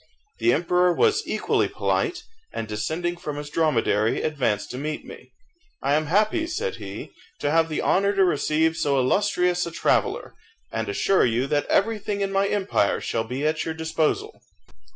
The 0.39 0.51
emperor 0.51 0.91
was 0.91 1.21
equally 1.27 1.67
polite, 1.67 2.23
and 2.51 2.67
descending 2.67 3.17
from 3.17 3.35
his 3.35 3.51
dromedary, 3.51 4.23
advanced 4.23 4.71
to 4.71 4.79
meet 4.79 5.05
me. 5.05 5.29
"I 5.83 5.93
am 5.93 6.07
happy," 6.07 6.47
said 6.47 6.77
he, 6.77 7.11
"to 7.37 7.51
have 7.51 7.69
the 7.69 7.83
honour 7.83 8.15
to 8.15 8.25
receive 8.25 8.75
so 8.75 8.97
illustrious 8.97 9.67
a 9.67 9.71
traveller, 9.71 10.33
and 10.71 10.89
assure 10.89 11.23
you 11.27 11.45
that 11.45 11.67
everything 11.67 12.21
in 12.21 12.31
my 12.31 12.47
empire 12.47 12.99
shall 12.99 13.25
be 13.25 13.45
at 13.45 13.63
your 13.63 13.75
disposal." 13.75 14.41